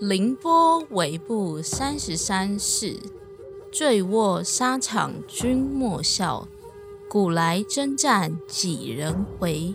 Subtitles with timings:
[0.00, 2.98] 凌波尾部三十三世。
[3.70, 6.48] 醉卧沙场君莫笑，
[7.08, 9.74] 古来征战几人回。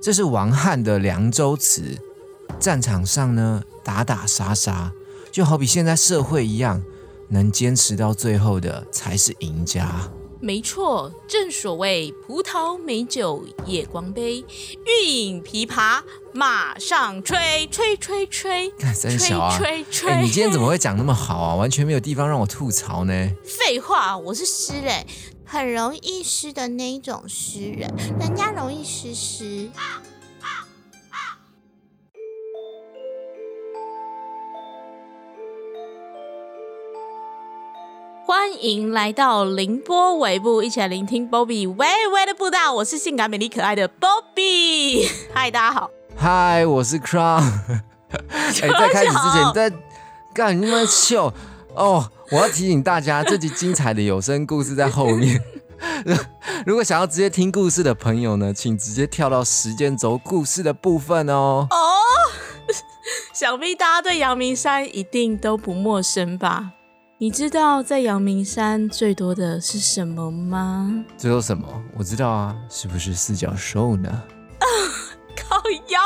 [0.00, 1.98] 这是王翰的凉州词。
[2.58, 4.92] 战场上呢，打打杀杀，
[5.30, 6.82] 就好比现在社会一样，
[7.28, 10.10] 能坚持到最后的才是赢家。
[10.44, 14.44] 没错，正所谓葡萄美酒夜光杯，
[14.84, 16.02] 欲饮琵琶
[16.34, 19.56] 马上吹，吹吹吹， 真小啊！
[19.56, 21.54] 吹吹哎，你今天怎么会讲那么好啊？
[21.56, 23.30] 完全没有地方让我吐槽呢。
[23.42, 25.06] 废话，我是诗人，
[25.46, 27.90] 很容易湿的那一种诗人，
[28.20, 29.70] 人家容易湿湿。
[38.26, 42.72] 欢迎来到凌波尾部，一起来聆听 Bobby 微微的步道。
[42.72, 45.06] 我是性感美丽可爱的 Bobby。
[45.34, 45.90] 嗨，大家好。
[46.16, 47.42] 嗨，我是 Crown。
[48.38, 49.70] 哎，在开始之前，在
[50.32, 51.34] 干你妈秀
[51.74, 52.10] 哦！
[52.30, 55.38] 我要提醒大家，这集精彩的有声故事在后面。
[56.64, 61.66] 如果想要直接听故事的朋友呢，请直接跳到时间轴故事的部分哦。
[61.68, 61.76] 哦，
[63.34, 66.70] 想必大家对阳明山一定都不陌生吧？
[67.24, 71.02] 你知道在阳明山最多的是什么吗？
[71.16, 71.66] 最多什么？
[71.96, 74.10] 我知道啊，是不是四脚兽呢？
[75.34, 76.00] 靠腰，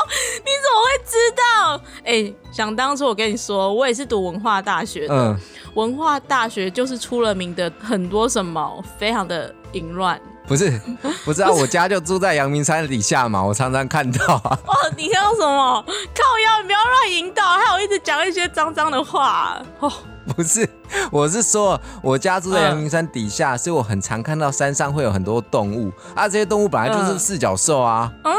[0.45, 1.81] 你怎么会知道？
[2.05, 5.13] 哎，想当初我跟你说，我也是读文化大学的。
[5.13, 5.37] 嗯，
[5.75, 10.17] 文化大学就是出了名的很多什么，非常的淫乱。
[10.49, 10.81] 不是，
[11.23, 14.59] 不是啊，我家就住在阳明山底下嘛，我常常看到啊。
[14.65, 15.85] 哦，你看到什么？
[15.85, 19.61] 靠腰，你不要乱引导，还有一直讲一些脏脏的话。
[19.79, 19.91] 哦。
[20.35, 20.67] 不是，
[21.11, 26.27] 我是说，我家住在阳明山底下，所以我很常看到山上会有很多动物啊。
[26.29, 28.11] 这些动物本来就是四脚兽啊。
[28.23, 28.35] 嗯，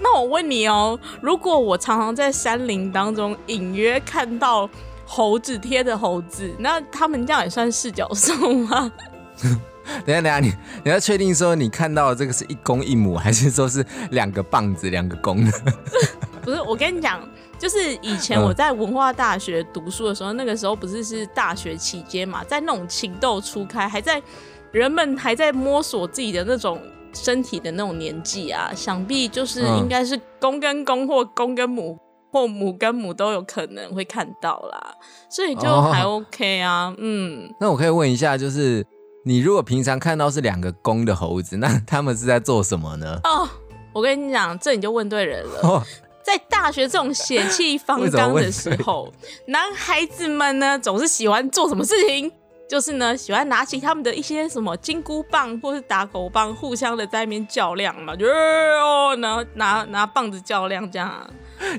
[0.00, 4.68] 那我问你哦，如果我常常在山林当中隐约看到
[5.06, 8.90] 猴子贴着猴子，那他们这样也算四脚兽吗？
[10.06, 10.52] 等下，等下，你
[10.84, 15.52] 你要确定说你看到的这个是一公一母，还是说是两个棒子两个公的？
[16.42, 17.20] 不是，我跟你讲。
[17.58, 24.22] 就是以前我在文化大学读书的时候，那个时候不是是大学期间嘛，在那种情窦初开，还在
[24.70, 26.80] 人们还在摸索自己的那种
[27.12, 31.98] 身体的那种年纪啊，想必就是应该是公跟公或公跟母
[32.30, 34.94] 或母跟母都有可能会看到啦，
[35.28, 37.52] 所以就还 OK 啊，嗯。
[37.58, 38.86] 那我可以问一下，就是
[39.24, 43.20] 你如果平常看到是两个公的猴子，那他们是在做什么呢？
[43.24, 43.48] 哦，
[43.92, 45.84] 我跟你讲，这你就问对人了。
[46.22, 49.12] 在大学这种血气方刚的时候，
[49.46, 52.30] 男孩子们呢总是喜欢做什么事情？
[52.68, 61.28] 就是呢喜欢拿起他们的一些什么金箍棒或是打狗棒，互相的在那边较量嘛，就哦，然后拿拿棒子较量这样。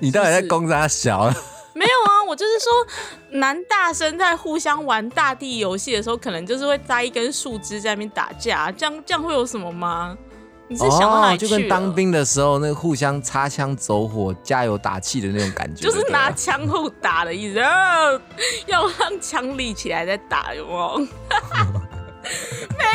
[0.02, 1.32] 你到底在攻啥小？
[1.80, 2.70] 没有啊，我就是说，
[3.40, 10.18] 男大生在互相玩大地游戏的时候，可能就是会摘一根树枝在那边打架，这样这样会有什么吗？
[10.78, 17.60] 哦，就跟当兵的时候那个互相擦枪走火、加油打气的那种感觉，就是拿枪后打的意思，
[18.68, 20.98] 要让枪立起来再打，有有？
[22.78, 22.86] 没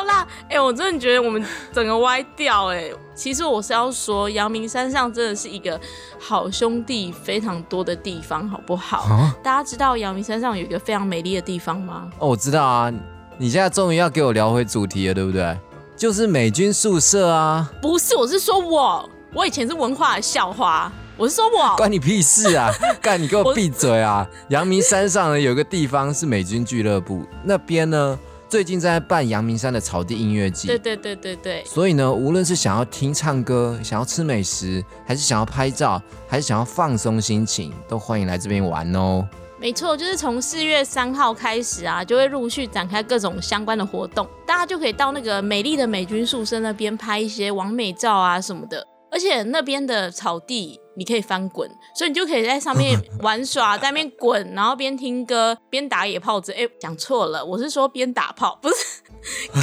[0.00, 5.78] 有啦，哎，我真的觉得我们整个歪掉，哎，其实我是要说，阳明山上真的是一个
[6.18, 9.30] 好兄弟非常多的地方，好不好？
[9.42, 12.10] 大家知道阳明山上有一个非常美丽的地方吗？
[12.18, 12.90] 哦，我知道啊，
[13.36, 15.54] 你现在终于要给我聊回主题了，对不对？
[15.94, 17.70] 就是美军宿舍啊！
[17.82, 20.90] 不是，我是说我，我以前是文化的校花。
[21.18, 22.72] 我是说我，关你屁事啊！
[23.02, 24.26] 干，你给我闭嘴啊！
[24.48, 28.18] 阳明山上呢有个地方是美军俱乐部，那边呢
[28.50, 30.66] 最近在办阳明山的草地音乐季。
[30.66, 31.64] 对对对对对。
[31.64, 39.24] 所以呢，无论是想要听唱歌、想要吃美食，还是想要拍照，还是想要放松心情，都欢迎来这边玩哦。
[39.60, 48.84] 没错，就是从四月三号开始啊，就会陆续展开各种相关的活动，大家就可以到那个美丽的美军宿舍那边拍一些完美照啊什么的。
[49.12, 56.52] 而且那边的草地你可以翻滚，所以你就可以在上面 玩耍，在那边滚，然后边听歌边打野炮子。
[56.52, 58.74] 哎，讲错了，我是说边打炮，不是。
[59.52, 59.62] 干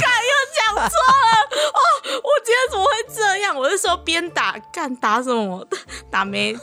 [0.54, 1.80] 讲错了哦！
[2.04, 3.56] 我今天怎么会这样？
[3.56, 5.66] 我是说边打干打什么？
[6.08, 6.56] 打没？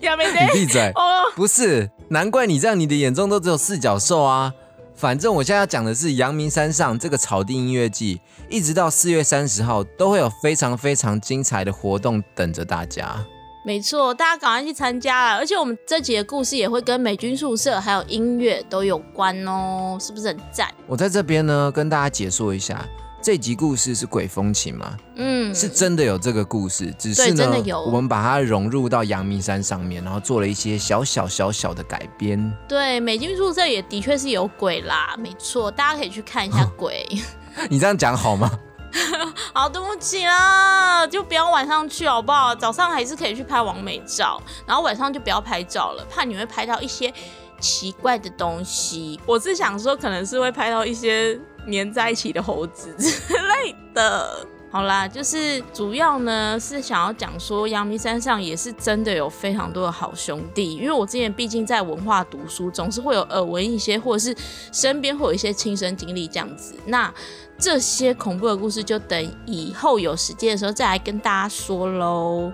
[0.00, 0.40] 亚没得？
[0.46, 0.90] 你闭嘴！
[0.96, 4.52] 哦，不是，难怪你这样，你的眼中都只有四角兽啊！
[4.96, 13.24] 反正我现在要讲的是阳明山上这个草地音乐季，一直到四月三十号都会有非常非常精彩的活动等着大家。
[13.70, 15.36] 没错，大家赶快去参加啦！
[15.36, 20.68] 而且我们这集的故事也会跟美军宿舍还有音乐都有关哦，是不是很赞？
[20.88, 22.84] 我在这边呢跟大家解说一下，
[23.22, 24.96] 这集故事是鬼风情吗？
[25.14, 32.52] 嗯，是真的有这个故事，只是呢我们把它融入到阳明山上面，然后做了一些小小小小的改编。
[32.68, 37.06] 对，美军宿舍也的确是有鬼啦，没错，大家可以去看一下鬼。
[37.70, 38.50] 你这样讲好吗？
[39.54, 42.54] 好，对不起啦，就不要晚上去好不好？
[42.54, 47.12] 早上还是可以去拍完美照，然后晚上就不要拍照了，怕你会拍到一些
[47.60, 49.20] 奇怪的东西。
[49.26, 51.38] 我是想说，可能是会拍到一些
[51.70, 54.46] 粘在一起的猴子之类的。
[54.72, 60.76] 好啦，就是主要呢是想要讲说，阳明山上也是真的有非常多的好兄弟。
[60.76, 64.32] 因为我之前毕竟在文化读书，总是会有耳闻一些，或者是
[64.72, 66.74] 身边会有一些亲身经历这样子。
[66.86, 67.12] 那
[67.58, 72.52] 这些恐怖的故事，就等以后有时间的时候再来跟大家说喽。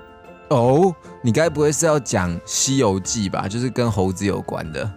[0.48, 3.46] 哦，你该不会是要讲《西游记》吧？
[3.46, 4.90] 就是跟猴子有关的。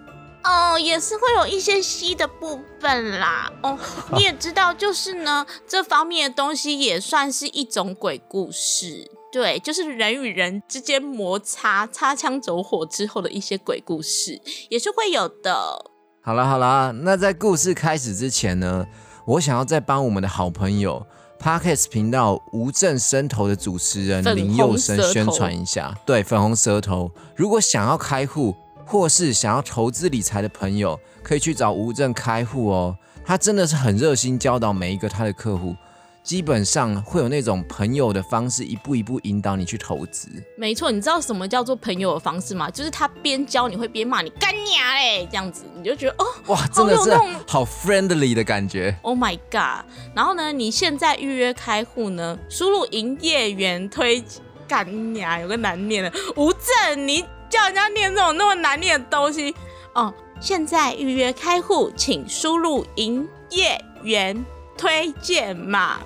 [0.44, 3.52] 哦，也是会有一些吸的部分啦。
[3.62, 3.78] 哦，
[4.16, 9.12] 你也知道，就是呢，这方面的东西也算是一种鬼故事。
[9.32, 15.86] 对，就是人与人之间摩擦、擦枪走火之后的一些鬼故事，也是会有的。
[16.22, 18.88] 好了好了，那在故事开始之前呢，
[19.26, 21.06] 我想要再帮我们的好朋友
[21.40, 25.96] Parkes 频道无证生头的主持人林佑生宣传一下。
[26.06, 28.56] 对，粉红舌头，如果想要开户
[28.90, 32.98] 或是想要投资理财的朋友，可以去找吴正开户哦。
[33.24, 35.76] 他真的是很热心教导每一个他的客户，
[36.24, 40.28] 基本上会有那种朋友的方式，一步一步引导你去投资。
[40.58, 42.68] 没错，你知道什么叫做朋友的方式吗？
[42.72, 47.12] 就是他边教你会边骂你干娘嘞，这样子你就觉得哦哇，真的是
[47.46, 48.98] 好 friendly 的感觉。
[49.04, 49.86] ，Oh my god！
[50.16, 54.24] 然后呢，你现在预约开户呢，输入营业员推
[54.68, 59.56] 干娘，有个难念的吴正，你叫人家念这种那么难念的东西
[59.94, 60.14] 哦。
[60.40, 64.46] 现在预约开户，请输入营业员
[64.78, 66.00] 推荐码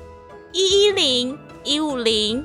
[0.51, 2.43] 一一零一五零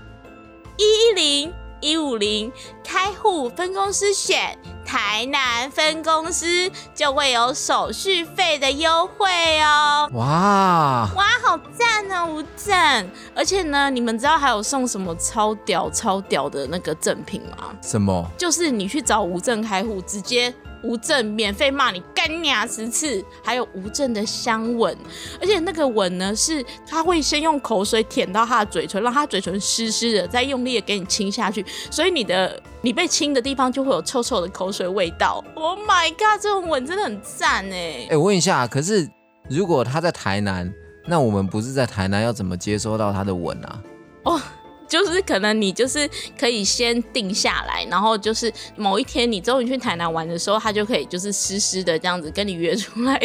[0.76, 2.52] 一一零一五零，
[2.84, 4.58] 开户分公司选
[4.88, 6.46] 台南分公司，
[6.94, 10.08] 就会有手续费的优惠哦。
[10.14, 13.11] 哇，哇，好赞哦，吴正！
[13.35, 17.69] 而且呢，你们知道还有送什么超屌、超屌的那个赠品吗？
[17.82, 18.26] 什么？
[18.38, 24.96] 就是你去找吴正开户，直接吴正免费骂你干牙十次，还有吴正的香吻，
[25.38, 35.44] 而且那个吻呢是他会先用口水舔到他的嘴唇，让他嘴唇湿湿的，再用力的给你亲下去，所以你的你被亲的地方就会有臭臭的口水味道。
[35.54, 38.16] Oh my god，这种吻真的很赞哎哎、！
[38.16, 39.08] 我问一下，可是
[39.48, 40.72] 如果他在台南，
[41.06, 43.82] 那我们不是在台南，要怎么接收到他的吻啊？
[44.25, 44.40] 哦
[44.88, 46.08] 就是可能你就是
[46.40, 53.20] 可以先定下来，然后就是某一天你终于去台南玩的时候，他就可以就是湿湿的这样子跟你约出来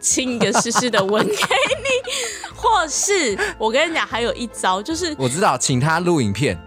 [0.00, 6.58] 亲一个湿湿的吻给你，或是我跟你讲还有一招，就是我知道，请他录影片，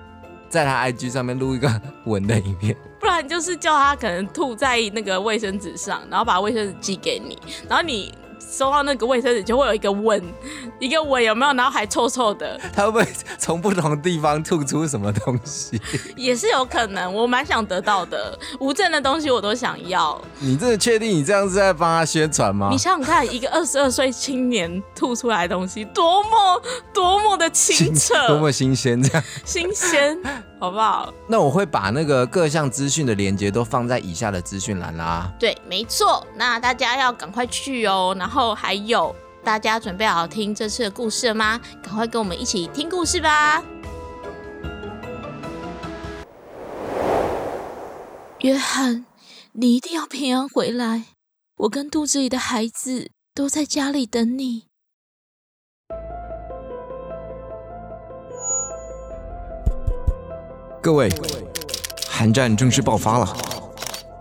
[0.49, 1.69] 在他 IG 上面录一个
[2.05, 2.75] 吻的影片。
[2.99, 7.37] 不然就是叫他可能吐在那个卫生纸上，然后把卫生纸寄给你，
[7.69, 10.21] 然后你收到那个卫生纸就会有一个吻，
[10.79, 11.53] 一个吻有没有？
[11.53, 13.07] 然后还臭臭的，他会不会
[13.37, 15.79] 从不同地方吐出什么东西？
[16.15, 17.13] 也是有可能。
[17.13, 20.19] 我蛮想得到的，无证的东西我都想要。
[20.39, 22.77] 你真的确定你这样是在帮他宣传吗你？
[22.77, 26.61] 想想看，一个二十二岁青年吐出来的东西，多么
[26.93, 29.23] 多么的清澈， 多么新鲜这样。
[29.45, 30.17] 新鲜，
[30.59, 31.11] 好不好？
[31.27, 35.31] 那我会把那个各项资讯的连接都放在以下的资讯栏啦。
[35.39, 36.25] 对，没错。
[36.35, 38.15] 那大家要赶快去哦。
[38.17, 41.61] 然然后还有，大家准备好听这次的故事了吗？
[41.81, 43.63] 赶快跟我们一起听故事吧。
[48.39, 49.05] 约翰，
[49.53, 51.05] 你一定要平安回来。
[51.59, 54.65] 我跟肚子里的孩子都在家里等你。
[60.83, 61.09] 各位，
[62.09, 63.37] 韩战正式爆发了。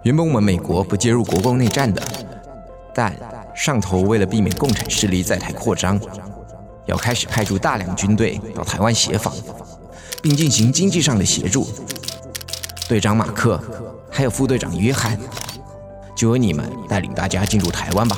[0.05, 2.01] 原本我们美国不介入国共内战的，
[2.95, 3.13] 但
[3.57, 5.99] 上头为了避免共产势力在台扩张，
[6.85, 9.35] 要开始派驻大量军队到台湾协防，
[10.23, 11.67] 并进行经济上的协助。
[12.87, 13.61] 队长马克
[14.11, 15.19] 还有副队长约翰，
[16.15, 18.17] 就由你们带领大家进入台湾吧。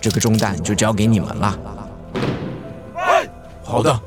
[0.00, 1.58] 这个重担就交给你们了。
[3.62, 4.00] 好的。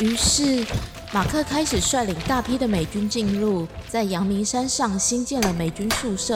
[0.00, 0.66] 于是，
[1.14, 6.34] 马克开始率领大批的美军进入，在阳明山上新建了美军宿舍。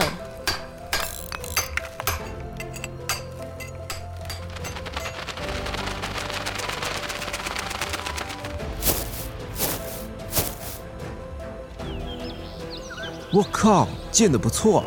[13.32, 14.84] 我靠，建的不错，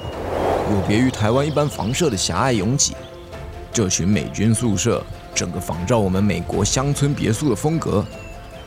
[0.69, 2.95] 有别于台湾一般房舍的狭隘拥挤，
[3.73, 5.03] 这群美军宿舍
[5.33, 8.05] 整个仿照我们美国乡村别墅的风格，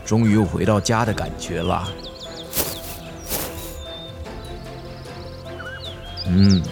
[0.05, 1.89] 终于又回到家的感觉了。
[6.27, 6.63] 嗯，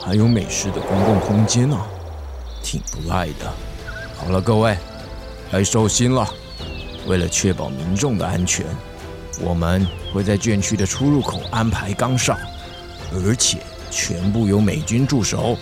[0.00, 1.78] 还有美式的公共空间呢，
[2.62, 3.52] 挺不赖的。
[4.16, 4.76] 好了，各位，
[5.52, 6.28] 该收心了。
[7.06, 8.66] 为了确保民众的安全，
[9.40, 12.36] 我们会在卷区的出入口安排岗哨，
[13.12, 13.58] 而且
[13.90, 15.56] 全部由美军驻守，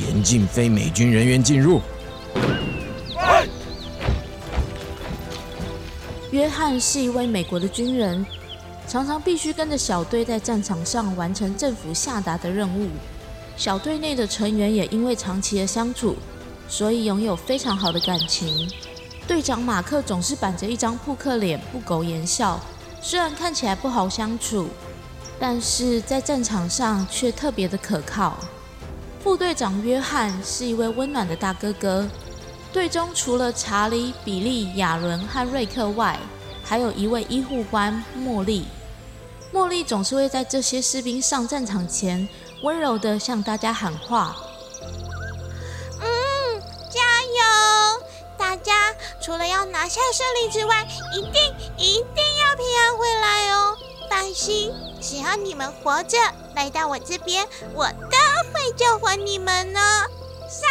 [0.00, 1.82] 严禁非美军人员进入。
[6.38, 8.24] 约翰是一位美国的军人。
[8.86, 12.88] 常常必须跟着小队在战场上完成政府下达的任务。
[13.56, 16.14] 小队内的成员也因为长期的相处，
[16.68, 18.70] 所以拥有非常好的感情。
[19.26, 22.60] 队长马克总是板着一张扑克脸，不苟言笑。
[23.02, 24.68] 虽然看起来不好相处，
[25.40, 28.38] 但是在战场上却特别的可靠。
[29.24, 32.08] 副队长约翰是一位温暖的大哥哥。
[32.72, 36.18] 队中除了查理、比利、亚伦和瑞克外，
[36.62, 38.66] 还有一位医护官茉莉。
[39.52, 42.28] 茉莉总是会在这些士兵上战场前，
[42.62, 44.36] 温柔的向大家喊话
[46.00, 46.60] ：“嗯，
[46.90, 48.02] 加油！
[48.36, 53.74] 大家除了要拿下胜利之外，一定一定要平安回来哦！
[54.10, 56.18] 放心，只要你们活着
[56.54, 58.18] 来到我这边，我都
[58.52, 59.80] 会救活你们呢。
[60.50, 60.66] 沙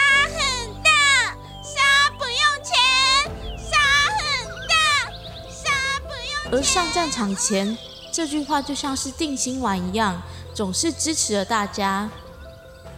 [6.52, 7.78] 而上战场前。
[8.10, 10.20] 这句话就像是定心丸一样，
[10.54, 12.10] 总是支持了大家。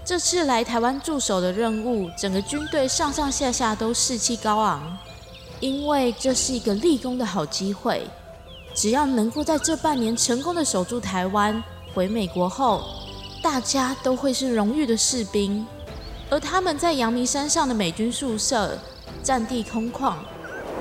[0.06, 4.98] 这次来台湾驻守的任务，整个军队上上下下都士气高昂，
[5.60, 8.08] 因为这是一个立功的好机会。
[8.74, 11.62] 只要能够在这半年成功的守住台湾，
[11.94, 12.82] 回美国后，
[13.42, 15.66] 大家都会是荣誉的士兵。
[16.30, 18.78] 而他们在阳明山上的美军宿舍，
[19.22, 20.14] 占地空旷，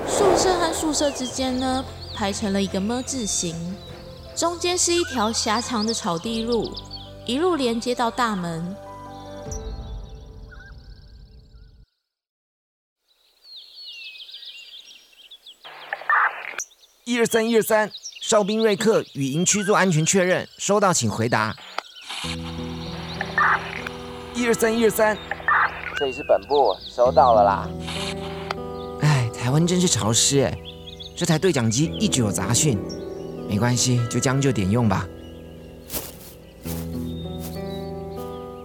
[0.07, 1.83] 宿舍和宿舍之间呢，
[2.19, 3.55] 排成了一个么字形。
[4.35, 6.69] 中间是一条狭长的草地路，
[7.25, 8.75] 一路连接到大门。
[17.05, 17.89] 一二三，一二三，
[18.21, 21.55] 哨兵瑞克与营区做安全确认，收到，请回答。
[24.35, 25.17] 一二三，一二三，
[25.97, 27.69] 这里是本部，收到了啦。
[29.03, 30.53] 哎，台湾真是潮湿哎，
[31.19, 32.77] 这台对讲机一直有杂讯。
[33.45, 35.05] 没关系，就将就点用吧。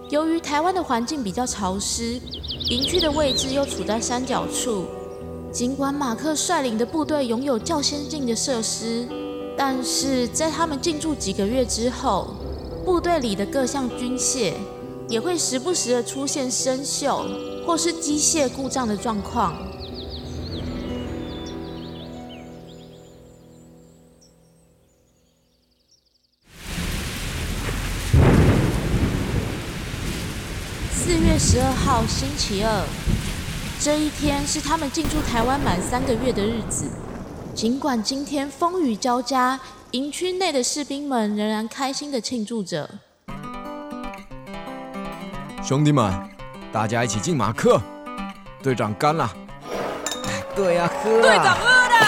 [0.09, 2.17] 由于台湾的环境比较潮湿，
[2.69, 4.85] 营区的位置又处在山脚处。
[5.51, 9.05] 尽管马克率领的部队拥有较先进的设施，
[9.57, 12.35] 但是在他们进驻几个月之后，
[12.85, 14.53] 部队里的各项军械
[15.09, 17.25] 也会时不时的出现生锈
[17.67, 19.53] 或是机械故障的状况。
[31.85, 32.83] 号星期二，
[33.79, 36.89] 这一天是他们进驻台湾满三个月的日子。
[37.53, 39.59] 尽管今天风雨交加，
[39.91, 42.89] 营区内的士兵们仍然开心的庆祝着。
[45.63, 46.11] 兄弟们，
[46.73, 47.79] 大家一起敬马克！
[48.63, 49.31] 队长干了！
[50.55, 51.21] 对呀，喝！
[51.21, 51.99] 队长饿了！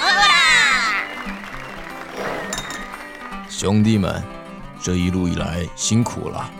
[0.00, 1.04] 喝啦！
[3.50, 4.22] 兄弟们，
[4.80, 6.50] 这一路以来辛苦了。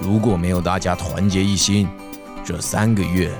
[0.00, 1.88] 如果没有大家团结一心，
[2.44, 3.32] 这三个月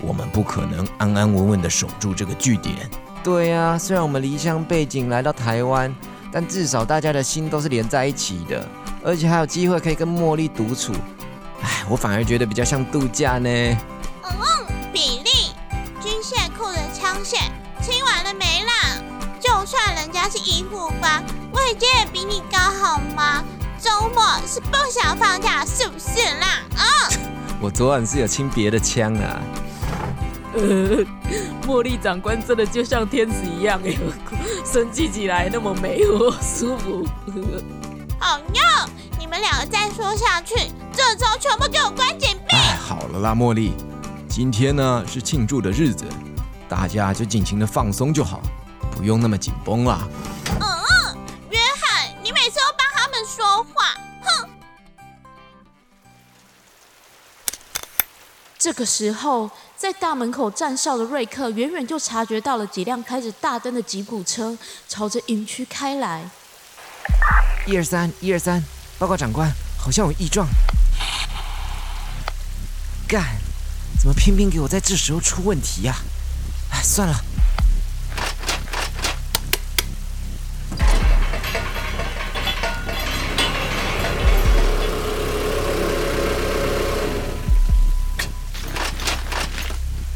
[0.00, 2.90] 我们不可能安安稳稳的守住这个据点。
[3.22, 5.94] 对呀，虽然我们离乡背景来到台湾，
[6.32, 8.66] 但至少大家的心都是连在一起的，
[9.04, 10.92] 而且还有机会可以跟茉莉独处。
[11.62, 13.48] 哎，我反而觉得比较像度假呢。
[13.48, 14.30] 嗯，
[14.92, 15.52] 比利，
[16.00, 17.36] 军械库的枪械
[17.82, 19.00] 清完了没啦？
[19.38, 23.44] 就算人家是医护官，位阶也比你高好吗？
[23.80, 26.46] 周末是不想放假，是不是啦？
[26.76, 26.84] 啊！
[27.60, 29.40] 我昨晚是有清别的枪啊。
[30.52, 31.04] 呃，
[31.66, 33.96] 茉莉长官真的就像天使一样哎，
[34.70, 37.06] 生气起来那么美哦，舒服。
[38.18, 40.54] 好哟，你们两个再说下去，
[40.92, 42.54] 这周全部给我关紧闭。
[42.56, 43.72] 哎，好了啦，茉莉，
[44.28, 46.04] 今天呢是庆祝的日子，
[46.68, 48.42] 大家就尽情的放松就好，
[48.90, 50.06] 不用那么紧绷啦。
[58.60, 64.54] 这个时候，在大门口站哨的瑞克远远就察觉到了几辆开着大灯的吉普车
[64.86, 66.28] 朝着营区开来。
[67.66, 68.62] 一二三，一二三，
[68.98, 70.46] 报告长官，好像有异状。
[73.08, 73.24] 干，
[73.98, 75.96] 怎么偏偏给我在这时候出问题呀、
[76.70, 77.16] 哎，算了。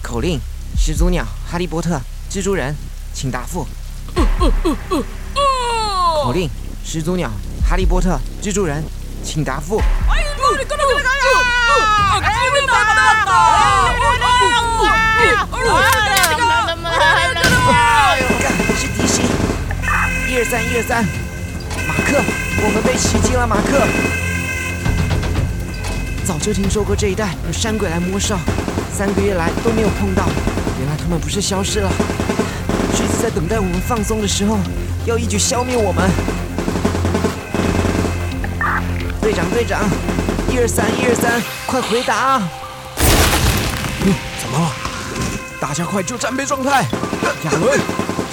[0.04, 0.38] 口令：
[0.76, 1.98] 始祖鸟、哈利波特、
[2.30, 2.76] 蜘蛛人，
[3.14, 3.66] 请答复。
[6.22, 6.48] 口令：
[6.84, 7.30] 始祖鸟、
[7.66, 8.84] 哈利波特、蜘蛛人，
[9.24, 9.80] 请答复。
[18.76, 19.22] 是敌袭！
[20.28, 21.02] 一二三，一二三，
[21.88, 22.22] 马克，
[22.62, 23.80] 我们被袭击了，马克。
[26.26, 28.38] 早就听说过这一带有山鬼来摸哨，
[28.94, 30.24] 三个月来都没有碰到，
[30.78, 31.90] 原来他们不是消失了，
[32.94, 34.56] 是一直在等待我们放松的时候，
[35.04, 36.08] 要一举消灭我们。
[39.20, 39.80] 队长，队长，
[40.48, 42.40] 一二三，一二三，快回答！
[44.06, 44.70] 嗯，怎么了？
[45.60, 46.86] 大家快就战备状态！
[47.46, 47.76] 亚伦，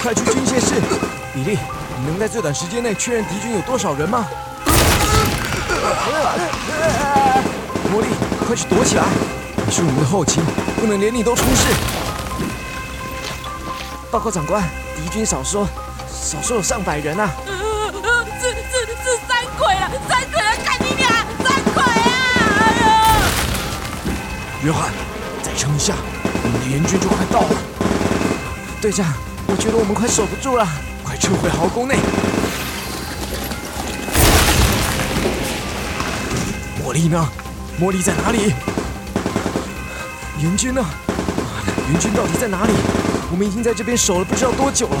[0.00, 0.80] 快去军械室！
[1.34, 1.58] 比利，
[1.98, 4.24] 你能在最短时间内确认敌军有多少人吗？
[7.92, 8.06] 茉莉，
[8.46, 9.02] 快去躲起来！
[9.72, 10.44] 是我们的后勤，
[10.78, 11.72] 不能连你都出事。
[14.10, 14.62] 报告长官，
[14.94, 15.66] 敌军少说
[16.06, 17.30] 少说有上百人啊！
[18.38, 21.08] 是是是三鬼了，三鬼了，看你俩，
[21.42, 22.12] 三鬼啊！
[22.60, 22.90] 哎呀！
[24.62, 24.90] 约翰，
[25.42, 25.94] 再撑一下，
[26.44, 27.56] 我们的援军就快到了。
[28.82, 29.06] 队长，
[29.46, 30.68] 我觉得我们快守不住了，
[31.02, 31.96] 快撤回壕沟内。
[36.84, 37.26] 茉莉呢？
[37.80, 38.52] 茉莉在哪里？
[40.42, 40.82] 援军呢？
[40.82, 42.72] 妈的，援军到底在哪里？
[43.30, 44.96] 我们已经在这边守了不知道多久了，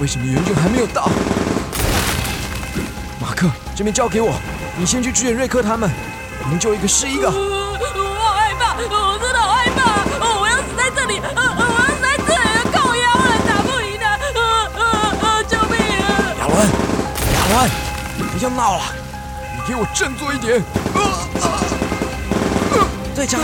[0.00, 1.10] 为什么援军还没有到？
[3.20, 4.32] 马克，这边交给我，
[4.78, 5.90] 你先去支援瑞克他们，
[6.44, 7.28] 我们救一个是一个。
[7.28, 7.34] 我
[8.22, 9.82] 好害怕，我真的好害怕，
[10.24, 14.40] 哦我要死在这里，呃呃我要死在这里，靠腰了，打不赢的，呃
[14.78, 14.80] 呃
[15.20, 16.30] 呃，救命啊！
[16.38, 16.54] 亚伦，
[17.34, 17.70] 亚伦，
[18.30, 18.84] 不要闹了，
[19.56, 20.62] 你给我振作一点。
[23.16, 23.40] 队长，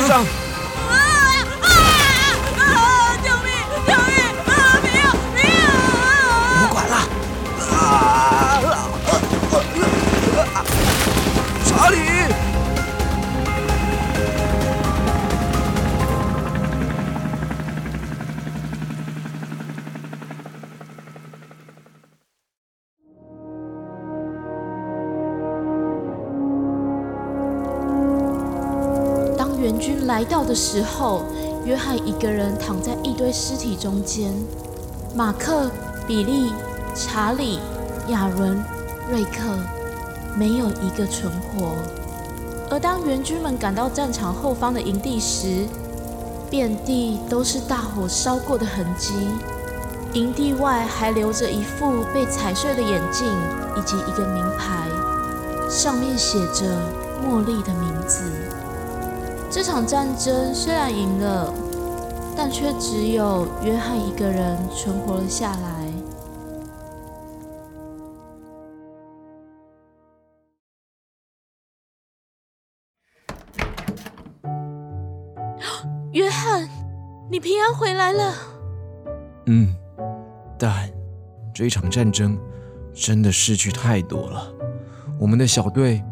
[30.53, 31.23] 的时候，
[31.65, 34.31] 约翰一个人躺在一堆尸体中间，
[35.15, 35.71] 马克、
[36.07, 36.53] 比利、
[36.95, 37.59] 查理、
[38.09, 38.63] 亚伦、
[39.11, 39.57] 瑞克
[40.37, 41.73] 没有一个存活。
[42.71, 45.65] 而当援军们赶到战场后方的营地时，
[46.51, 49.15] 遍地都是大火烧过的痕迹，
[50.13, 53.27] 营地外还留着一副被踩碎的眼镜
[53.75, 54.87] 以及一个名牌，
[55.71, 56.77] 上面写着
[57.25, 57.92] 茉莉的名字。
[59.55, 61.53] 这场战争虽然赢了，
[62.35, 65.93] 但却只有约翰一个人存活了下来。
[76.13, 76.67] 约翰，
[77.31, 78.35] 你平安回来了。
[79.49, 79.69] 嗯，
[80.59, 80.91] 但
[81.53, 82.41] 这场战争
[82.95, 84.51] 真的失去太多了，
[85.21, 86.03] 我们的小队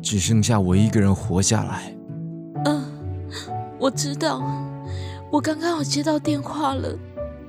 [0.00, 1.95] 只剩下我一个人活下来。
[3.86, 4.42] 我知道，
[5.30, 6.88] 我刚刚有接到电话了，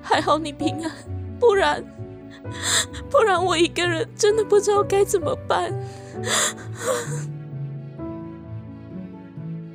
[0.03, 0.91] 还好你平安，
[1.39, 1.83] 不然，
[3.09, 5.73] 不然我一个人真的不知道该怎么办。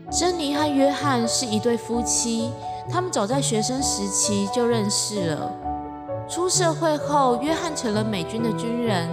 [0.09, 2.53] 珍妮和约翰是一对夫妻，
[2.89, 5.51] 他们早在学生时期就认识了。
[6.29, 9.09] 出社会后，约翰成了美军的军人。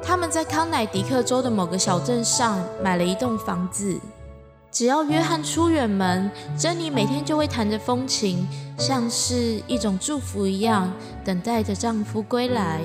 [0.00, 3.98] 他们在康乃狄克州的某个小镇上买了一栋房子。
[4.76, 10.92] 只要约翰出远门，珍妮每天就会弹着风琴，像是一种祝福一样，
[11.24, 12.82] 等待着丈夫归来。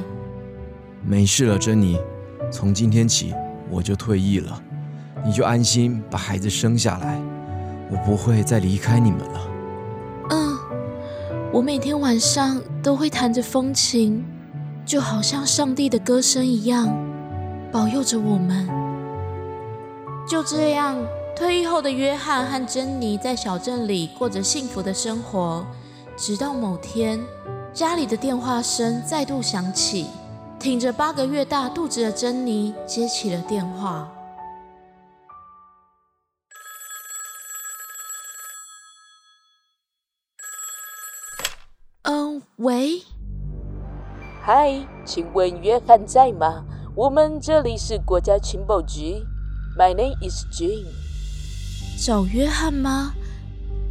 [1.05, 1.99] 没事了，珍妮，
[2.49, 3.35] 从今天起
[3.69, 4.57] 我就退役了，
[5.25, 7.19] 你就安心把孩子生下来，
[7.91, 9.41] 我不会再离开你们了。
[10.29, 10.57] 嗯，
[11.51, 14.23] 我每天晚上都会弹着风琴，
[14.85, 16.87] 就好像上帝的歌声一样，
[17.69, 18.65] 保佑着我们。
[20.25, 20.95] 就这样，
[21.41, 25.65] 退役后的约翰和珍妮在小镇里过着幸福的生活，
[26.15, 27.19] 直到某天，
[27.73, 30.05] 家里的电话声再度响起，
[30.59, 34.07] 挺着八个月大肚子的珍妮接起了电话。
[42.03, 43.01] 嗯喂，
[44.43, 46.63] 嗨，请问约翰在吗？
[46.95, 49.23] 我们这里是国家情报局。
[49.75, 51.10] My name is Jane。
[52.03, 53.13] 找约翰吗？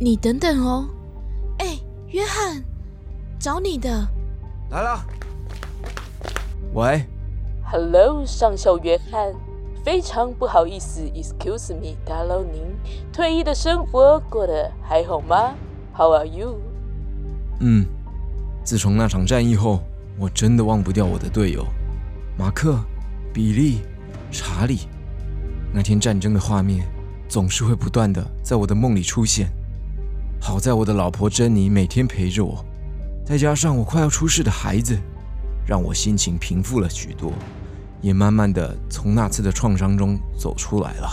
[0.01, 0.85] 你等等哦。
[1.59, 2.61] 哎，约翰，
[3.38, 3.88] 找你的。
[4.70, 5.07] 来了。
[6.75, 7.05] 喂
[7.62, 9.33] ，Hello，上校约翰，
[9.85, 12.61] 非常不好意思，Excuse me，打扰您。
[13.12, 15.55] 退役的生活过得还好吗
[15.96, 16.61] ？How are you？
[17.61, 17.87] 嗯，
[18.64, 19.85] 自从那场战役后，
[20.18, 21.64] 我真的忘不掉我的队友
[22.37, 22.77] 马克、
[23.33, 23.83] 比利、
[24.33, 24.88] 查理。
[25.73, 26.85] 那天战争的画面
[27.30, 29.48] 总是会不断的在我的梦里出现。
[30.40, 32.64] 好在我的老婆珍妮每天陪着我，
[33.24, 34.98] 再加上我快要出世的孩子，
[35.64, 37.30] 让我心情平复了许多，
[38.00, 41.08] 也慢慢的从那次的创伤中走出来了。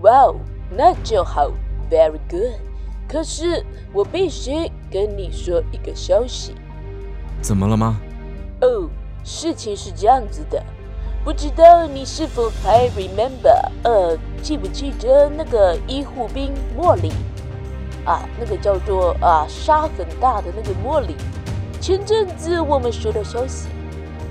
[0.00, 0.36] 哇哦，
[0.74, 1.52] 那就好
[1.90, 2.58] ，Very good。
[3.06, 6.54] 可是我必须跟你说一个消息
[7.42, 8.00] 怎么了吗？
[8.62, 8.88] 哦。
[9.22, 10.64] 事情是这样子的，
[11.30, 13.56] 不知道你是否还 remember？
[13.84, 17.12] 呃，记不记得那个医护兵莫莉？
[18.04, 21.14] 啊，那个叫做啊沙很大的那个莫莉。
[21.80, 23.68] 前阵子我们收到消息，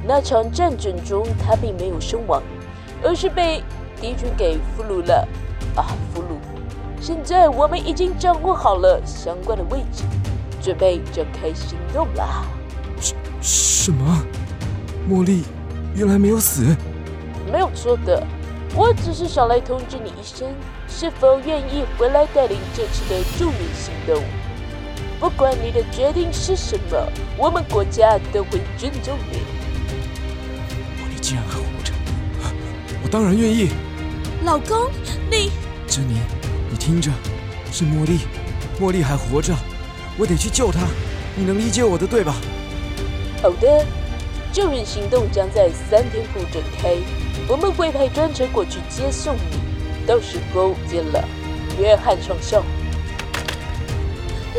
[0.06, 2.44] 那场战争中他并没有身亡，
[3.02, 3.64] 而是被
[4.02, 5.26] 敌军给俘虏了。
[5.78, 6.36] 啊，俘虏！
[7.00, 10.04] 现在我们已经掌握好了相关的位置，
[10.62, 12.44] 准备展开行动啦。
[13.40, 14.22] 什么？
[15.10, 15.46] 茉莉
[15.96, 16.76] 原来没有死？
[17.52, 18.26] 没有错的，
[18.76, 20.48] 我只是想来通知你一声，
[20.88, 24.24] 是否愿意回来带领这次的助援行动？
[25.20, 29.40] 不管你的决定是什么，我们国家都会尊重你。
[30.98, 31.92] 茉莉竟然还活着，
[33.04, 33.70] 我当然愿意。
[34.46, 34.90] 老公，
[35.30, 35.52] 你
[35.88, 36.22] 珍妮，
[36.70, 37.12] 你听着，
[37.72, 38.20] 是茉莉，
[38.80, 39.54] 茉莉还活着，
[40.18, 40.88] 我得去救她。
[41.36, 42.36] 你能理解我的对吧？
[43.42, 43.86] 好的，
[44.54, 46.96] 救援行动将在三天后展开，
[47.47, 50.06] 我们会派专车过去接送你。
[50.06, 51.28] 到时候见了，
[51.80, 52.63] 约翰上校。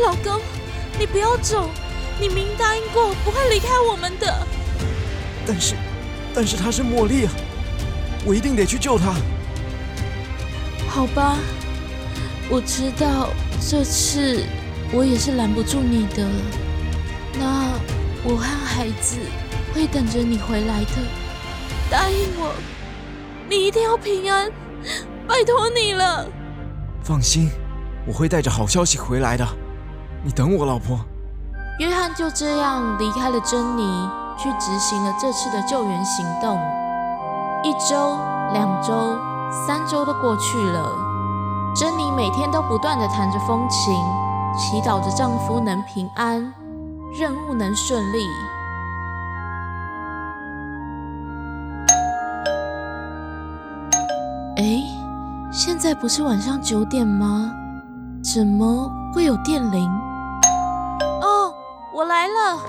[0.03, 0.41] 老公，
[0.97, 1.69] 你不要走，
[2.19, 4.47] 你明答应过不会离开我们的。
[5.45, 5.75] 但是，
[6.33, 7.31] 但是她是茉莉啊，
[8.25, 9.13] 我一定得去救她。
[10.87, 11.37] 好吧，
[12.49, 14.43] 我知道这次
[14.93, 16.27] 我也是拦不住你的。
[17.39, 17.73] 那
[18.23, 19.17] 我和孩子
[19.73, 20.95] 会等着你回来的，
[21.91, 22.53] 答应我，
[23.49, 24.49] 你一定要平安，
[25.27, 26.25] 拜托你了。
[27.03, 27.49] 放心，
[28.07, 29.45] 我会带着好消息回来的。
[30.23, 30.97] 你等我，老婆。
[31.79, 36.57] 约翰就这样离开了珍妮，去执行了这次的救援行动。
[37.61, 38.17] 一周、
[38.53, 39.19] 两周、
[39.67, 40.95] 三周都过去了，
[41.75, 43.93] 珍妮每天都不断的弹着风琴，
[44.57, 46.53] 祈祷着丈夫能平安，
[47.19, 48.25] 任务能顺利。
[55.81, 57.51] 在不是晚上九点吗？
[58.23, 59.89] 怎么会有电铃？
[61.23, 61.51] 哦，
[61.91, 62.59] 我来了。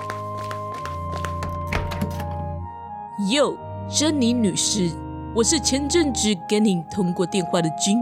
[3.29, 3.55] 哟，
[3.87, 4.89] 珍妮女士，
[5.35, 7.99] 我是前阵子跟您通过电话的君。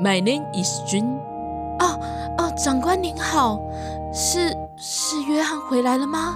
[0.00, 1.16] My name is 君。
[1.78, 1.96] 哦
[2.36, 3.60] 哦，长官您好，
[4.12, 6.34] 是是约翰回来了吗？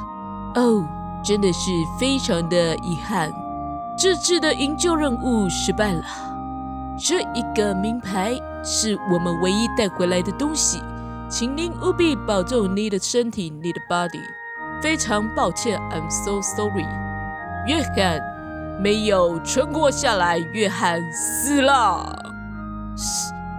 [0.54, 0.84] 哦，
[1.24, 3.32] 真的是非常的遗憾，
[3.98, 6.04] 这次的营救任务失败了。
[7.02, 10.82] 这一个名牌是我们唯一带回来的东西，
[11.30, 14.20] 请您务必保重你的身体，你的 body。
[14.82, 16.84] 非常抱歉，I'm so sorry。
[17.66, 18.20] 约翰
[18.82, 22.22] 没有存活下来，约翰死了。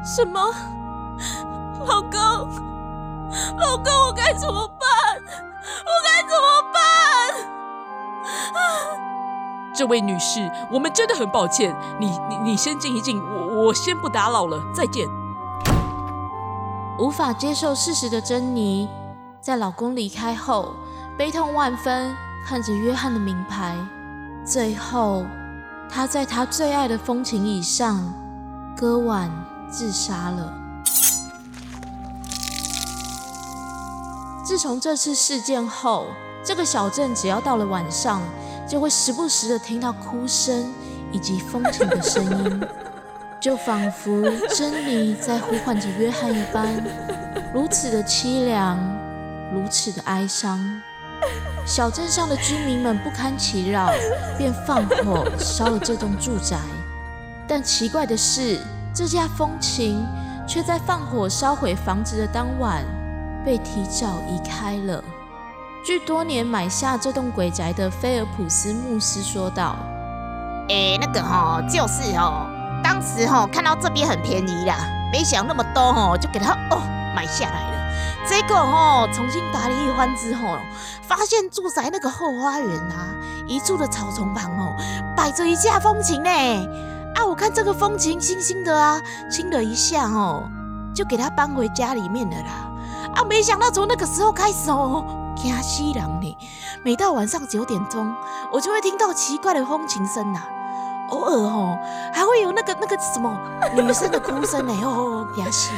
[0.06, 0.40] 什么？
[1.88, 2.22] 老公，
[3.58, 4.88] 老公，我该怎么办？
[5.20, 6.80] 我该怎么办？
[9.74, 15.08] 这位女士，我们真的很抱歉，你你你先静一静，我我先不打扰了，再见。
[17.00, 18.88] 无法接受事实的珍妮，
[19.40, 20.74] 在老公离开后，
[21.18, 23.76] 悲痛万分，看着约翰的名牌，
[24.46, 25.26] 最后，
[25.90, 28.14] 她在她最爱的风琴椅上
[28.78, 29.32] 割腕
[29.70, 30.54] 自杀了。
[34.44, 36.08] 自从这次事件后，
[36.44, 38.22] 这个小镇只要到了晚上，
[38.72, 40.74] 就会时不时的听到哭声
[41.12, 42.62] 以及风琴的声音，
[43.38, 44.24] 就仿佛
[44.56, 46.82] 珍妮在呼唤着约翰一般，
[47.54, 48.80] 如此的凄凉，
[49.54, 50.58] 如此的哀伤。
[51.66, 53.90] 小镇上的居民们不堪其扰，
[54.38, 56.58] 便放火烧了这栋住宅。
[57.46, 58.58] 但奇怪的是，
[58.96, 60.02] 这架风琴
[60.48, 62.86] 却在放火烧毁房子的当晚
[63.44, 65.04] 被提早移开了。
[65.84, 69.76] 据多年买下这栋鬼宅的菲尔普斯牧师说道
[70.70, 72.46] ：“哎，那个哈，就是哦，
[72.84, 74.76] 当时哈看到这边很便宜啦，
[75.12, 76.80] 没想那么多哈，就给他哦
[77.16, 78.28] 买下来了。
[78.28, 80.56] 结果哈重新打理一番之后，
[81.02, 83.08] 发现住宅那个后花园啊，
[83.48, 84.76] 一处的草丛旁哦，
[85.18, 86.30] 摆着一架风琴呢。
[87.16, 90.44] 啊，我看这个风琴新新的啊，轻了一下哦，
[90.94, 92.70] 就给他搬回家里面了啦。
[93.16, 95.04] 啊，没想到从那个时候开始哦。”
[95.36, 96.38] 惊死人呢！
[96.84, 98.14] 每到晚上九点钟，
[98.52, 100.40] 我就会听到奇怪的风琴声呐，
[101.10, 101.78] 偶尔哦，
[102.14, 103.36] 还会有那个那个什么
[103.76, 105.72] 女生的哭声呢， 哦，惊死！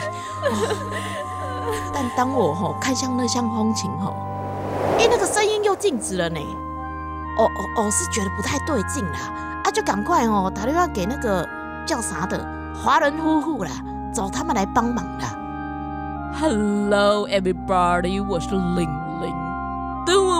[1.93, 4.15] 但当我吼看向那箱风琴吼，
[4.99, 6.39] 哎，那个声音又静止了呢。
[7.37, 9.19] 哦哦哦，是觉得不太对劲啦，
[9.63, 11.47] 啊，就赶快哦打电话给那个
[11.85, 13.71] 叫啥的华人夫妇啦，
[14.13, 15.29] 找他们来帮忙啦。
[16.39, 19.02] Hello everybody，我是林。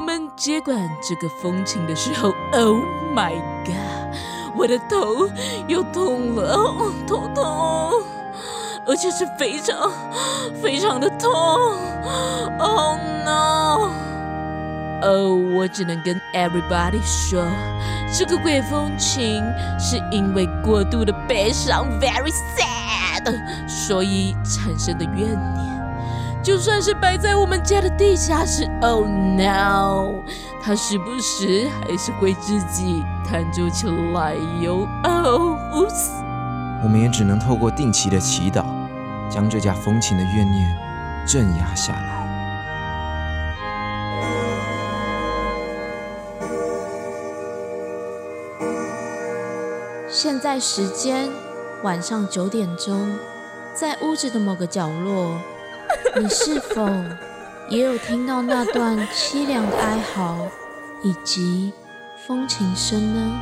[0.04, 2.78] 们接管这个风琴的时候，Oh
[3.16, 3.34] my
[3.66, 4.16] God，
[4.56, 5.30] 我的头
[5.68, 6.56] 又痛了，
[7.08, 7.94] 头痛，
[8.86, 9.89] 而且是非常
[10.62, 11.32] 非常的痛。
[12.60, 13.89] Oh no！
[15.02, 17.42] 哦，我只能跟 everybody 说，
[18.13, 19.42] 这个鬼风琴
[19.80, 23.34] 是因为过度的悲伤，very sad，
[23.68, 25.73] 所以产生的怨念。
[26.44, 30.22] 就算是摆在我们家的地下室，Oh no，
[30.62, 34.86] 它时不时还是会自己弹奏起来哟。
[35.04, 35.58] Oh，
[36.84, 38.66] 我们也只能透过定期的祈祷，
[39.30, 40.78] 将这架风琴的怨念
[41.26, 42.20] 镇压下来。
[50.10, 51.30] 现在时间
[51.84, 53.18] 晚上九点钟，
[53.74, 55.40] 在屋子的某个角落。
[56.20, 56.88] 你是否
[57.70, 60.48] 也有听到那段凄凉的哀嚎
[61.02, 61.74] 以及
[62.28, 63.39] 风琴声呢？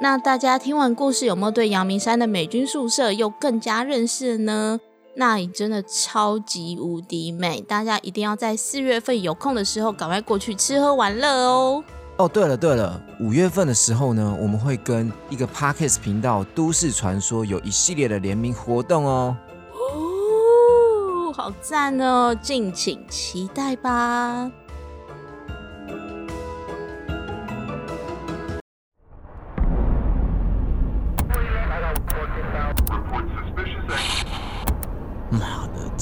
[0.00, 4.80] 那大家听完故事，有没有对阳明山的美军宿舍又更加认识呢？
[5.20, 11.82] 那里真的超级无敌美，大家一定要在四月份有空的时候赶快过去吃喝玩乐哦。
[12.18, 19.36] 哦，对了对了，五月份的时候呢，我们会跟一个 Parkes 频道《都市传说》有一系列的联名活动哦。
[19.72, 24.48] 哦，好赞哦，敬请期待吧。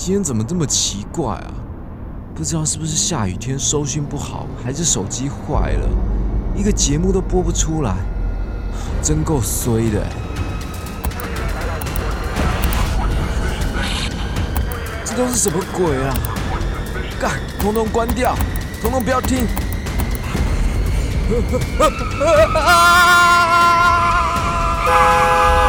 [0.06, 1.50] 今天怎么这么奇怪啊？
[2.32, 5.88] 不知道是不是下雨天收讯不好，还是手机坏了，
[6.54, 7.92] 一个节目都播不出来，
[9.02, 10.06] 真够衰的。
[15.04, 16.14] 这都是什么鬼啊？
[17.18, 18.32] 干，统统关掉，
[18.80, 19.44] 统统不要听。